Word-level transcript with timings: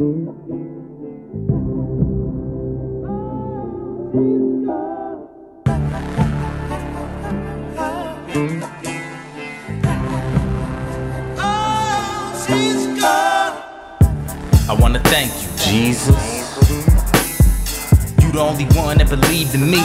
I 0.00 0.04
wanna 14.78 15.00
thank 15.00 15.32
you, 15.42 15.48
Jesus. 15.58 16.06
You 18.22 18.30
the 18.30 18.38
only 18.38 18.66
one 18.66 18.98
that 18.98 19.08
believed 19.10 19.56
in 19.56 19.68
me, 19.68 19.82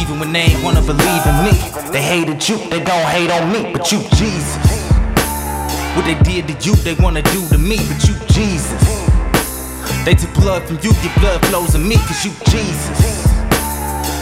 even 0.00 0.20
when 0.20 0.32
they 0.32 0.42
ain't 0.42 0.62
wanna 0.62 0.80
believe 0.80 1.26
in 1.26 1.42
me. 1.42 1.90
They 1.90 2.02
hated 2.02 2.48
you, 2.48 2.58
they 2.70 2.84
don't 2.84 3.06
hate 3.08 3.32
on 3.32 3.50
me, 3.50 3.72
but 3.72 3.90
you, 3.90 3.98
Jesus. 4.14 4.56
What 5.96 6.04
they 6.04 6.14
did 6.22 6.46
to 6.46 6.54
you, 6.64 6.76
they 6.76 6.94
wanna 7.02 7.22
do 7.22 7.48
to 7.48 7.58
me, 7.58 7.78
but 7.78 8.06
you, 8.06 8.14
Jesus. 8.28 9.15
They 10.06 10.14
took 10.14 10.32
blood 10.34 10.62
from 10.62 10.76
you, 10.82 10.92
your 11.02 11.12
blood 11.18 11.44
flows 11.46 11.74
in 11.74 11.82
me, 11.88 11.96
cause 11.96 12.24
you, 12.24 12.30
Jesus. 12.46 13.26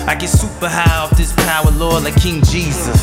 I 0.08 0.16
get 0.18 0.30
super 0.30 0.66
high 0.66 1.04
off 1.04 1.10
this 1.10 1.30
power, 1.44 1.70
Lord, 1.72 2.04
like 2.04 2.16
King 2.16 2.42
Jesus. 2.42 2.96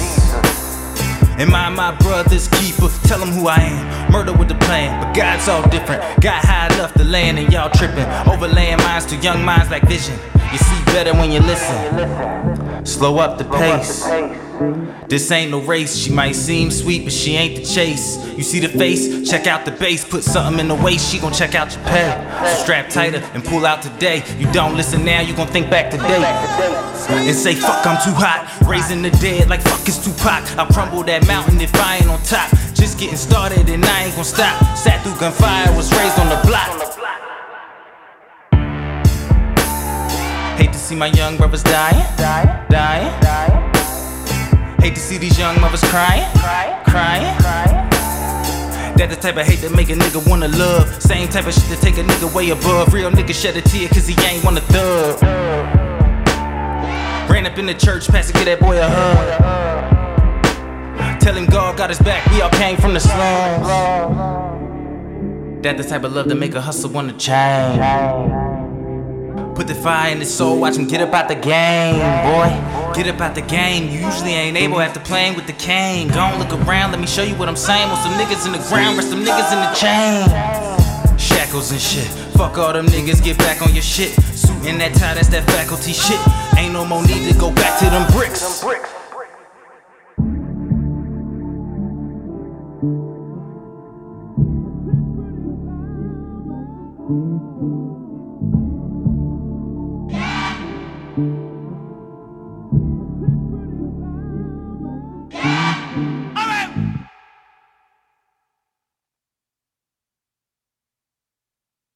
Am 1.37 1.53
I 1.53 1.69
my 1.69 1.95
brother's 1.97 2.47
keeper? 2.47 2.89
Tell 3.03 3.21
him 3.21 3.29
who 3.29 3.47
I 3.47 3.57
am. 3.57 4.11
Murder 4.11 4.33
with 4.33 4.47
the 4.47 4.55
plan, 4.65 4.99
but 4.99 5.13
God's 5.13 5.47
all 5.47 5.61
different. 5.69 6.01
Got 6.21 6.43
high 6.43 6.73
enough 6.73 6.95
to 6.95 7.03
land 7.03 7.37
and 7.37 7.53
y'all 7.53 7.69
tripping. 7.69 8.07
Overlaying 8.27 8.77
minds 8.77 9.05
to 9.07 9.15
young 9.17 9.45
minds 9.45 9.69
like 9.69 9.83
vision. 9.83 10.17
You 10.51 10.57
see 10.57 10.85
better 10.85 11.13
when 11.13 11.31
you 11.31 11.39
listen. 11.41 12.83
Slow 12.83 13.19
up 13.19 13.37
the 13.37 13.43
pace. 13.43 14.50
This 15.07 15.29
ain't 15.31 15.51
no 15.51 15.61
race. 15.61 15.95
She 15.95 16.11
might 16.11 16.35
seem 16.35 16.71
sweet, 16.71 17.03
but 17.03 17.11
she 17.11 17.35
ain't 17.35 17.57
the 17.57 17.65
chase. 17.65 18.17
You 18.37 18.43
see 18.43 18.59
the 18.59 18.69
face? 18.69 19.29
Check 19.29 19.47
out 19.47 19.65
the 19.65 19.71
base. 19.71 20.05
Put 20.05 20.23
something 20.23 20.59
in 20.59 20.67
the 20.67 20.75
waist. 20.75 21.11
She 21.11 21.19
gon' 21.19 21.33
check 21.33 21.55
out 21.55 21.73
your 21.73 21.83
pay. 21.83 22.09
So 22.45 22.63
strap 22.63 22.89
tighter 22.89 23.21
and 23.33 23.43
pull 23.43 23.65
out 23.65 23.81
today. 23.81 24.23
You 24.37 24.51
don't 24.51 24.75
listen 24.77 25.03
now, 25.03 25.21
you 25.21 25.35
gon' 25.35 25.47
think 25.47 25.69
back 25.69 25.91
today. 25.91 26.23
And 27.09 27.35
say 27.35 27.55
fuck, 27.55 27.85
I'm 27.85 28.01
too 28.03 28.15
hot. 28.15 28.47
Raising 28.65 29.01
the 29.01 29.11
dead 29.11 29.49
like 29.49 29.61
fuck 29.61 29.87
is 29.87 29.97
Tupac. 29.97 30.57
I'll 30.57 30.67
crumble 30.67 31.03
that 31.03 31.27
mountain 31.27 31.59
if 31.59 31.73
I 31.75 31.97
ain't 31.97 32.07
on 32.07 32.21
top. 32.23 32.49
Just 32.73 32.99
getting 32.99 33.17
started 33.17 33.69
and 33.69 33.83
I 33.83 34.05
ain't 34.05 34.15
gon' 34.15 34.23
stop. 34.23 34.77
Sat 34.77 35.03
through 35.03 35.19
gunfire, 35.19 35.75
was 35.75 35.91
raised 35.91 36.17
on 36.19 36.29
the 36.29 36.39
block. 36.47 36.69
Hate 40.57 40.71
to 40.71 40.79
see 40.79 40.95
my 40.95 41.07
young 41.07 41.37
brothers 41.37 41.63
dying, 41.63 42.05
dying. 42.17 43.70
Hate 44.81 44.95
to 44.95 44.99
see 44.99 45.17
these 45.19 45.37
young 45.37 45.61
mothers 45.61 45.83
crying, 45.83 46.25
crying. 46.85 47.23
That 48.97 49.09
the 49.09 49.15
type 49.15 49.37
of 49.37 49.45
hate 49.45 49.61
that 49.61 49.71
make 49.75 49.89
a 49.89 49.93
nigga 49.93 50.27
wanna 50.27 50.47
love. 50.47 51.01
Same 51.01 51.27
type 51.27 51.45
of 51.45 51.53
shit 51.53 51.69
that 51.69 51.79
take 51.81 51.99
a 51.99 52.03
nigga 52.03 52.33
way 52.33 52.49
above. 52.49 52.91
Real 52.91 53.11
nigga 53.11 53.33
shed 53.33 53.55
a 53.57 53.61
tear 53.61 53.87
cause 53.89 54.07
he 54.07 54.15
ain't 54.25 54.43
wanna 54.43 54.61
thug. 54.61 55.21
Ran 57.29 57.45
up 57.45 57.57
in 57.59 57.67
the 57.67 57.75
church, 57.75 58.07
pastor 58.07 58.33
get 58.33 58.45
that 58.45 58.59
boy 58.59 58.79
a 58.79 58.89
hug. 58.89 59.39
Tell 61.19 61.35
him 61.35 61.45
God 61.45 61.77
got 61.77 61.89
his 61.89 61.99
back, 61.99 62.25
we 62.31 62.41
all 62.41 62.49
came 62.49 62.77
from 62.77 62.95
the 62.95 62.99
slums. 62.99 63.67
That 65.61 65.77
the 65.77 65.83
type 65.83 66.03
of 66.03 66.11
love 66.13 66.27
that 66.27 66.35
make 66.35 66.55
a 66.55 66.61
hustle 66.61 66.89
wanna 66.89 67.13
change. 67.13 68.40
Put 69.61 69.67
the 69.67 69.75
fire 69.75 70.11
in 70.11 70.17
his 70.17 70.33
soul, 70.33 70.59
watch 70.59 70.75
him 70.75 70.87
get 70.87 71.01
up 71.01 71.13
out 71.13 71.27
the 71.27 71.35
game, 71.35 71.93
boy. 71.93 72.49
Get 72.95 73.07
up 73.13 73.21
out 73.21 73.35
the 73.35 73.43
game. 73.43 73.91
You 73.91 74.07
usually 74.07 74.31
ain't 74.31 74.57
able 74.57 74.81
after 74.81 74.99
playing 74.99 75.35
with 75.35 75.45
the 75.45 75.53
cane. 75.53 76.07
Gon' 76.07 76.39
look 76.39 76.51
around, 76.65 76.89
let 76.89 76.99
me 76.99 77.05
show 77.05 77.21
you 77.21 77.35
what 77.35 77.47
I'm 77.47 77.55
saying. 77.55 77.87
Want 77.89 78.01
some 78.01 78.13
niggas 78.13 78.47
in 78.47 78.53
the 78.53 78.67
ground, 78.69 78.97
rest 78.97 79.11
some 79.11 79.23
niggas 79.23 79.53
in 79.53 79.59
the 79.61 79.71
chain. 79.77 81.15
Shackles 81.15 81.69
and 81.71 81.79
shit. 81.79 82.07
Fuck 82.35 82.57
all 82.57 82.73
them 82.73 82.87
niggas, 82.87 83.23
get 83.23 83.37
back 83.37 83.61
on 83.61 83.71
your 83.75 83.83
shit. 83.83 84.09
Suit 84.33 84.65
in 84.65 84.79
that 84.79 84.95
tie, 84.95 85.13
that's 85.13 85.27
that 85.27 85.45
faculty 85.51 85.93
shit. 85.93 86.19
Ain't 86.57 86.73
no 86.73 86.83
more 86.83 87.03
need 87.03 87.31
to 87.31 87.39
go 87.39 87.53
back 87.53 87.77
to 87.81 87.85
them 87.85 88.11
bricks. 88.11 88.65